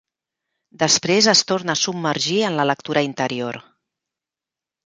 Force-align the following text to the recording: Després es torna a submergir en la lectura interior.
Després 0.83 1.27
es 1.33 1.43
torna 1.51 1.75
a 1.75 1.79
submergir 1.81 2.39
en 2.49 2.57
la 2.61 2.65
lectura 2.71 3.07
interior. 3.11 3.63